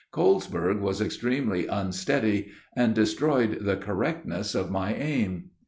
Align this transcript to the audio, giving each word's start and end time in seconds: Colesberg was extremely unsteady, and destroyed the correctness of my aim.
Colesberg 0.11 0.79
was 0.79 0.99
extremely 0.99 1.67
unsteady, 1.67 2.49
and 2.75 2.95
destroyed 2.95 3.59
the 3.65 3.75
correctness 3.77 4.55
of 4.55 4.71
my 4.71 4.95
aim. 4.95 5.51